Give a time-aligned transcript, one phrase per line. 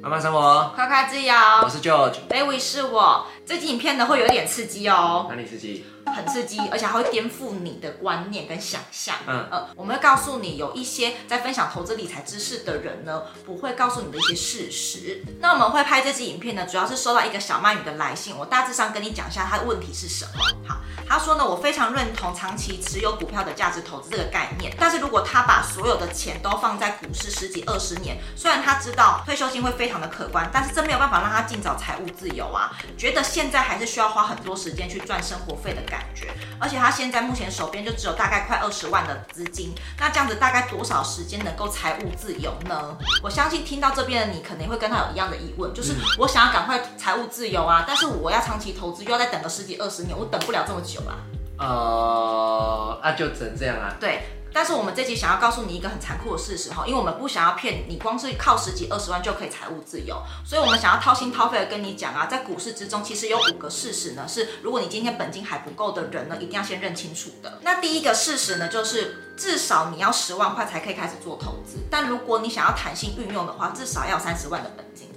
[0.00, 1.34] 慢慢生活，快快自由。
[1.62, 3.26] 我是 George，Baby 是我。
[3.44, 5.26] 这集影片呢会有点刺激哦。
[5.28, 5.84] 哪里刺激？
[6.06, 9.14] 很刺激，而且还会颠覆你的观念跟想象。
[9.26, 15.24] 嗯呃，我们会告诉你有一些在分享投资理财知识的人呢，不会告诉你的一些事实。
[15.40, 20.32] 那我们会拍这支影片呢，主要是收到一个小曼女的来信，我大致上跟你讲一下他的问题是什么。
[20.68, 20.76] 好，
[21.08, 32.72] 他说呢，我非常认同长期持有股票的价值投资这个概念，但是如果他把所有的钱都放在股市十几二十年，虽然他知道退休金会非常的可观，但是这没有办法让他尽早财务自由啊。
[32.98, 36.28] 觉得现在还是需要花很多时间去赚生活费的感觉。
[36.58, 42.96] 而且他现在目前手边就只有大概快二十万的资金，那这样子大概多少时间能够财务自由呢？
[43.22, 51.18] 我相信听到这边的你，可能会跟他有一样的疑问，就是我想要赶快财务自由啊，但是我要长期投资，又要再等个十几二十年，我等不了这么久啦。
[51.58, 53.94] 呃，那就只能这样啊。
[54.00, 54.22] 对。
[54.52, 67.58] 但是我们这集想要告诉你一个很残酷的事实哈，因为我们不想要骗你，你光是靠十几二十万就可以财务自由，所以我们想要掏心掏肺的跟你讲啊，在股市之中其实有五个事实呢，是如果你今天本金还不够的人呢，一定要先认清楚的。
[67.62, 75.08] 那第一个事实呢，就是至少你要十万块才可以开始做投资，但如果你想要弹性运用的话，至少要三十万的本金。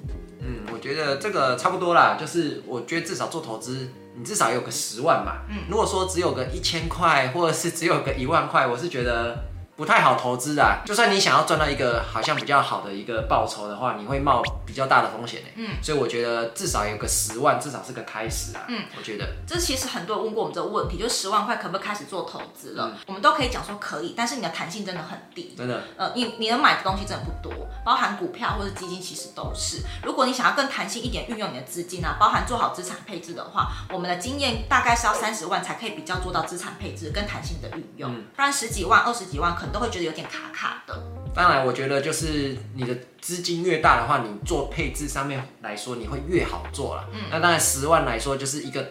[0.86, 3.90] 觉得这个差不多啦，就是我觉得至少做投资。
[4.18, 9.36] 你至少有个十万嘛，嗯，如果说只有个一千块，或者是只有个一万块，我是觉得。
[9.76, 15.48] 不太好投资啊，就算你想要赚到一个好像比较好的一个报酬的话，你会冒比较大的风险呢。
[15.56, 18.64] 嗯，所以我觉得至少有个十万，至少是个开始啊。
[18.70, 22.92] 嗯，我觉得这其实很多人问过我们这个问题，就是十万块可不可以开始做投资了？
[22.94, 25.84] 嗯，我们都可以讲说可以，但是你的弹性真的很低，真的。
[25.98, 29.82] 呃，你你能买的东西真的不多，包含股票或者基金，其实都是。
[30.04, 40.98] 如果你想要更弹性一点运用你的资金啊，包含做好资产配置的话，我们的经验大概是要三十万才可以比较做到资产配置跟弹性的运用，嗯，不然十几万、二十几万可能都会觉得有点卡卡的。
[41.34, 47.06] 当然，我觉得就是你的资金越大的话，你做配置上面来说，你会越好做了。
[47.12, 48.86] 嗯，那当然十万来说就是一个。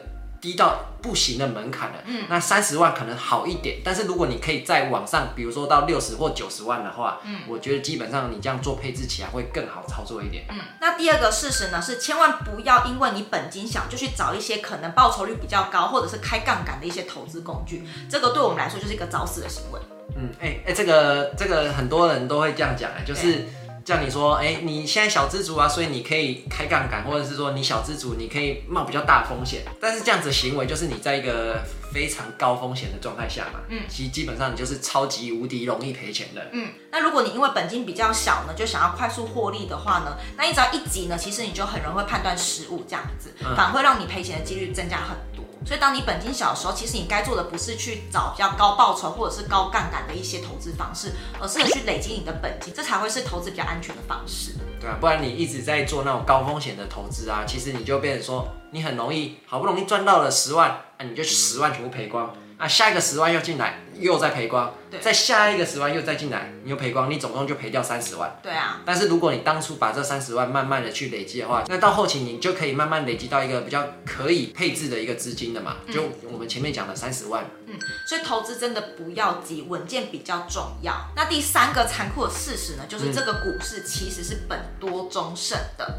[0.45, 10.45] 低到不行的门槛了，嗯，那三十万可能好一点，但是如果你可以再往上，比如说到六十或九十万的话，嗯，我觉得基本上你这样做配置起来会更好操作一点。
[10.51, 19.80] 嗯，那第二个事实呢是，千万不要因为你本金小就去找一些可能报酬率比较高或者是开杠杆的一些投资工具，这个对我们来说就是一个找死的行为。
[20.17, 23.45] 嗯，哎、欸、哎、欸，这个这个很多人都会这样讲哎，就是。
[23.85, 29.61] 叫你说，哎、欸，你现在小资族啊，所以你可以开杠杆，或者是说你小资族，你可以冒比较大风险。
[29.79, 36.41] 但是这样子的行为，就是你在一个非常高风险的状态下嘛，嗯，其实基本上你就是超级无敌容易赔钱的。
[36.53, 45.45] 嗯，那如果你因为本金比较小呢，就想要快速获利的话呢，那你只要一急呢，其实你就很容易会判断失误，这样子，反而会让你赔钱的几率增加很多。
[45.67, 54.55] 所以，当你本金小的时候，其实你该做的不是去找比较高报酬或者是高杠杆的一些投资方式，而是去累积你的本金，这才会是投资比较安全的方式。
[54.79, 62.30] 对啊，不然你一直在做那种高风险的投资啊，其实你就变成说，你很容易好不容易赚到了十万，啊，你就十万全部赔光。
[62.57, 68.39] 啊，下一个十万又进来，又再赔光，对，再下一个十万又再进来，你又赔光，你总共就赔掉三十万。
[68.42, 68.81] 对啊。
[68.87, 77.45] 但是如果你当初把这三十万慢慢的去累积的话，那到后期你就可以慢慢累积到一个比较可以配置的一个资金的嘛，就我们前面讲的三十万。
[77.67, 77.75] 嗯，
[78.07, 80.95] 所以投资真的不要急，稳健比较重要。
[81.17, 85.98] 那第三个残酷的事实呢，就是这个股市其实是本多终胜的。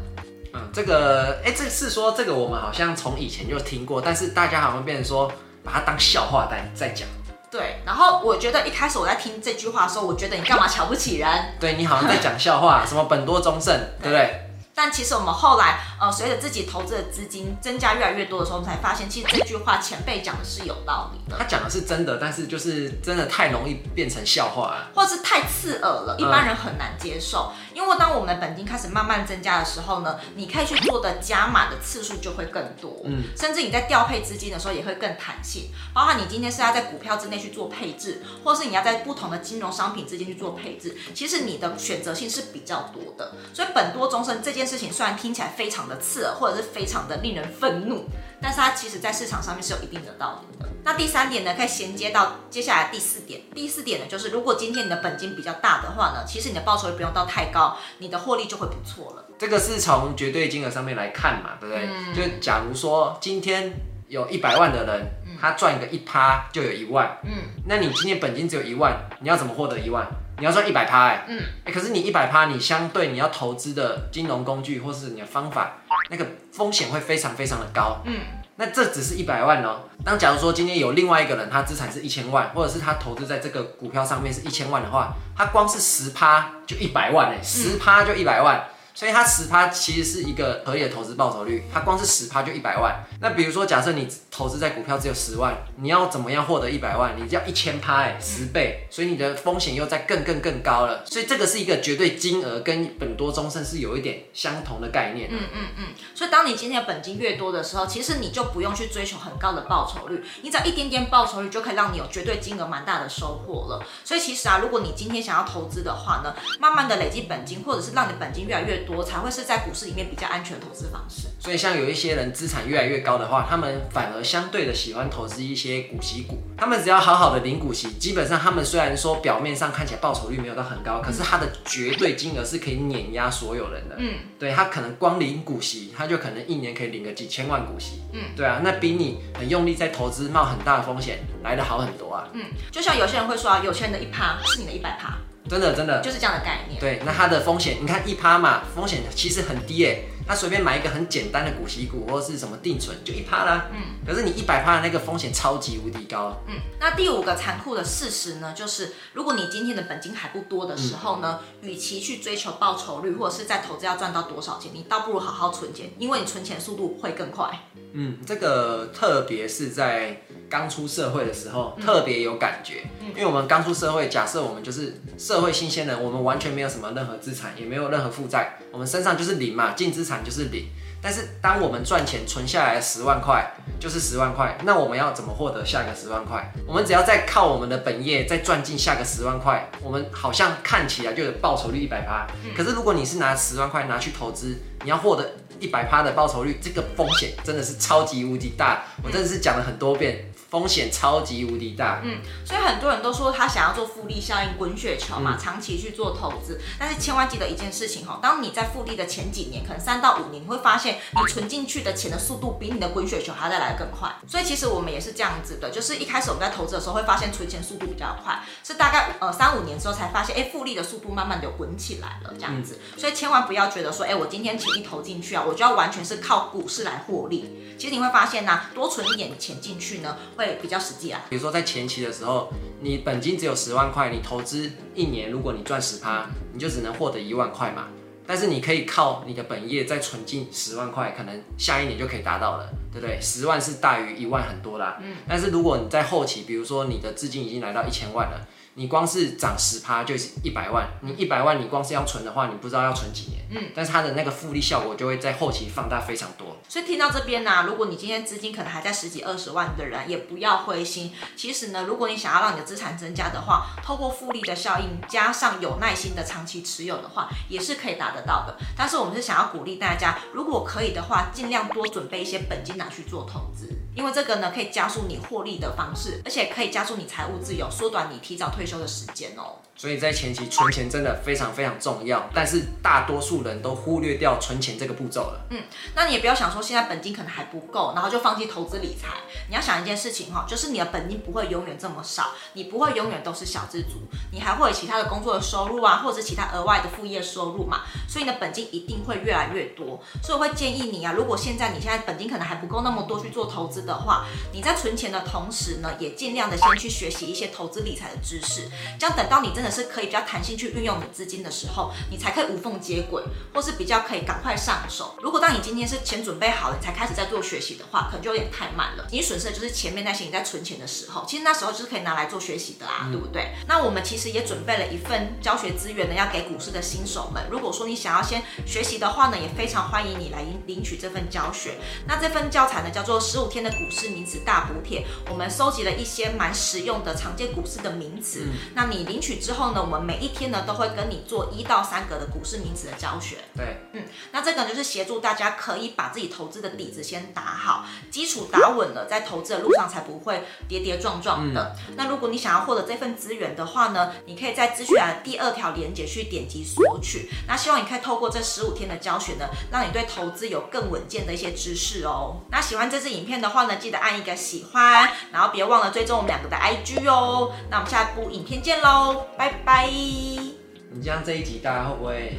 [0.54, 5.30] 嗯，这个，哎，这是说这个我们好像从以前就听过，但是大家好像变成说。
[5.66, 7.06] 把它当笑话在在讲，
[7.50, 7.82] 对。
[7.84, 11.28] 然后我觉得一开始我在听这句话的时候，我觉得你干嘛瞧不起人？
[11.58, 14.45] 对，你好像在讲笑话，什么本多忠胜，对不对？
[14.76, 21.38] 但其实我们后来，呃，随着自己投资的资金增加越来越多的时候，我们才发现，其实这句话前辈讲的是有道理的。
[21.38, 27.54] 他讲的是真的，但是就是真的太容易变成笑话了，或者是太刺耳了，一般人很难接受。
[27.56, 35.70] 嗯、因为当我们的本金开始慢慢增加的时候呢，你可以去做的加码的次数就会更多，嗯，甚至你在调配资金的时候也会更弹性。
[35.94, 43.32] 包括你今天是要在股票之内去做配置，或是你要在不同的金融商品之间去做配置，其实你的选择性是比较多的。
[43.54, 48.04] 所以本多终身这件事情，虽然听起来非常的刺耳，或者是非常的令人愤怒，
[48.40, 50.68] 但是它其实在市场上面是有一定的道理的。
[50.84, 53.40] 那第三点呢，可以衔接到接下来第四点。
[53.54, 59.24] 第四点呢，就是如果今天你的本金比较大的话呢，其实你的报酬也不用到太高，你的获利就会不错了。
[59.38, 61.88] 这个是从绝对金额上面来看嘛，对不对？
[61.88, 63.72] 嗯、就假如说今天
[64.08, 67.32] 有一百万的人，嗯、他赚个一趴就有一万，嗯，
[67.66, 70.06] 那你今天本金只有一万，你要怎么获得一万？
[70.38, 75.78] 你要赚一百趴，哎，嗯，哎，可是你一百趴，你相对你要投资的金融工具或是你的方法，
[76.10, 78.20] 那个风险会非常非常的高，嗯，
[78.56, 79.80] 那这只是一百万哦。
[80.04, 88.62] 当假如说今天有另外一个人，他资产是一千万，或者是他投资在这个股票上面是一千万的话，他光是十趴就一百万，哎，十趴就一百万，
[88.96, 93.04] 所以它十趴其实是一个合理的投资报酬率，它光是十趴就一百万。
[93.20, 97.14] 那比如说，假设你投资在股票只有十万，你要怎么样获得一百万？
[97.14, 101.04] 你要一千趴哎，十倍，所以你的风险又在更更更高了。
[101.04, 105.28] 所以这个是一个绝对金额跟本多终身是有一点相同的概念。
[105.30, 105.84] 嗯嗯嗯。
[106.14, 113.84] 所以当你今天的本金越多的时候，其实你就不用去追求很高的报酬率，你只要一点点报酬率就可以让你有绝对金额蛮大的收获了。
[114.02, 121.28] 所以其实啊，如果你今天想要投资的话呢，慢慢的累积本金，或者是让你本金越来越多，才会是在股市里面比较安全的投资方式。
[121.40, 126.38] 所以像有一些人资产越来越高的话，他们反而相对的喜欢投资一些股息股。
[126.56, 133.96] 他们只要好好的领股息，基本上他们虽然说表面上看起来报酬率没有到很高，可是他的绝对金额是可以碾压所有人的。
[133.98, 138.00] 嗯，对，他可能光领股息，他就可能一年可以领个几千万股息。
[138.12, 142.28] 嗯，对啊，那比你很用力在投资冒很大的风险来得好很多啊。
[142.32, 145.18] 嗯，就像有些人会说啊，有钱人的一趴是你的一百趴。
[145.48, 146.80] 真的真的就是这样的概念。
[146.80, 150.08] 对，那它的风险，你看一趴嘛，风险其实很低诶。
[150.28, 153.66] 他随便买一个很简单的股息股或者是什么定存，就一趴啦。
[153.72, 154.04] 嗯。
[154.04, 156.36] 可是你一百趴的那个风险超级无敌高。
[156.48, 156.54] 嗯。
[156.80, 167.48] 那第五个残酷的事实呢，就是如果你今天的本金还不多的时候呢，与、嗯、其去追求报酬率或者是在投资要赚到多少钱，你倒不如好好存钱，因为你存钱速度会更快。
[167.92, 172.82] 嗯，这个特别是在刚出社会的时候，特别有感觉。
[173.00, 173.08] 嗯。
[173.10, 180.16] 因为我们刚出社会，假设我们就是社会新鲜人，我们完全没有什么任何资产，也没有任何负债，我们身上就是零嘛，净资产。
[180.26, 180.66] 就是零，
[181.00, 183.48] 但是当我们赚钱存下来十万块，
[183.78, 184.58] 就是十万块。
[184.64, 186.50] 那我们要怎么获得下个十万块？
[186.66, 192.26] 我们只要再靠我们的本业再赚进下个十万块，我们好像看起来就有报酬率一百趴。
[192.56, 198.84] 可是如果你是拿十万块拿去投资，你要获得一百趴的报酬率，这个风险真的是超级无敌大。
[199.04, 200.24] 我真的是讲了很多遍。
[200.56, 206.58] 风险超级无敌大，嗯，所以很多人都说他想要做复利效应滚雪球嘛，嗯、长期去做投资。
[206.78, 214.10] 但是千万记得一件事情哈，当你在复利的前几年，可能三到五年，你会发现你存进去的钱的速度比你的滚雪球还要再来得更快。
[214.26, 222.80] 所以其实我们也是这样子的，就是一开始我们在投资的时候会发现存钱速度比较快，是大概呃三五年之后才发现，哎，复利的速度慢慢的滚起来了这样子。
[222.94, 227.74] 嗯、所以千万不要觉得说，哎，我今天钱一投进去啊，我就要完全是靠股市来获利。
[227.78, 231.24] 其实你会发现呢、啊，多存一点钱进去呢，会比较实际啊。
[231.28, 237.88] 比如说在前期的时候，你本金只有十万块，你投资一年，如果你赚十趴，你就只能获得一万块嘛。
[238.28, 243.20] 但是你可以靠你的本业再存进十万块，可能下一年就可以达到了，对不对？
[243.20, 244.98] 十万是大于一万很多啦。
[245.00, 245.16] 嗯。
[245.28, 248.48] 但是如果你在后期，比如说你的资金已经来到一千万了。
[248.78, 253.42] 你光是涨十趴就是一百万，你一百万你光是要存的话，你不知道要存几年。
[253.48, 256.45] 嗯，但是它的那个复利效果就会在后期放大非常多。
[256.68, 261.12] 所以听到这边呢、如果你今天资金可能还在十几二十万的人，也不要灰心。
[261.36, 268.56] 其实呢，如果你想要让你的资产增加的话，透过复利的效应加上有耐心的长期持有的话，也是可以达得到的。
[268.76, 273.68] 但是我们是想要鼓励大家，如果可以的话，尽量多准备一些本金拿去做投资。
[273.96, 279.56] 因为这个呢，可以加速你获利的方式，而且可以加速你财务自由，缩短你提早退休的时间哦。
[279.78, 285.46] 所以在前期存钱真的非常非常重要，但是大多数人都忽略掉存钱这个步骤了。
[285.50, 285.62] 嗯，
[285.94, 289.08] 那你也不要想说现在本金可能还不够，然后就放弃投资理财。
[289.50, 294.00] 你要想一件事情哈，就是你的本金不会永远这么少，你不会永远都是小资族，
[294.32, 297.82] 你还会有其他的工作的收入啊，或者是其他额外的副业收入嘛。
[298.08, 300.02] 所以你的本金一定会越来越多。
[300.22, 309.70] 所以我会建议你啊，如果现在你现在本金可能还不够那么多去做投资的话，你在存钱的同时呢，也尽量的先去学习一些投资理财的知识，这样等到你真的。
[309.76, 315.14] 是可以比较弹性去运用你资金的时候，你才可以无缝接轨，或是比较可以赶快上手。
[315.20, 319.06] 如果当你今天是钱准备好了，你才开始在做学习的话，可能就有点太慢了。
[319.10, 323.50] 你损失的就是前面那些你在存钱的时候，其实那时候就是可以拿来做学习的啦，对不对？
[323.68, 327.46] 那我们其实也准备了一份教学资源呢，要给股市的新手们。
[327.50, 331.74] 如果说你想要先学习的话呢，也非常欢迎你来领取这份教学。
[332.06, 338.46] 那这份教材呢，叫做《十五天的股市名词大补帖》，我们收集了一些蛮实用的常见股市的名词。
[338.46, 343.36] 嗯、那你领取之后呢，我们每一天呢都会跟你做一到三个的股市名词的教学。
[343.54, 344.02] 对，嗯，
[344.32, 351.76] 那这个就是协助大家可以把自己投资的底子先打好，基础打稳了，在投资的路上才不会跌跌撞撞的。
[351.88, 357.30] 嗯、那如果你想要获得这份资源的话呢，你可以在资讯栏第二条链接去点击索取。
[357.46, 362.40] 那希望你可以透过这十五天的教学呢，让你对投资有更稳健的一些知识哦。
[362.50, 367.52] 那喜欢这支影片的话呢，记得按一个喜欢，然后别忘了追踪我们两个的 IG 哦。
[367.70, 369.86] 那我们下一部影片见喽，拜拜。
[369.88, 372.38] 你这样这一集大家会不会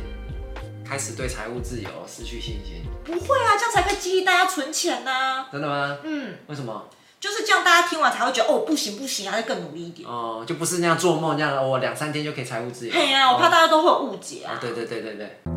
[0.88, 2.84] 开始对财务自由失去信心？
[3.06, 5.48] 不会啊，这样才可以激励大家存钱呢、啊。
[5.52, 5.98] 真的吗？
[6.04, 6.36] 嗯。
[6.48, 6.88] 为什么？
[7.20, 10.08] 就是这样，大家听完才会觉得哦，不行不行，还要更努力一点。
[10.08, 12.94] 哦，就不是那样做梦这样的，我两三天就可以财务自由。
[12.94, 14.54] 对啊，我怕大家都会有误解啊。
[14.56, 15.57] 哦、对对对对对。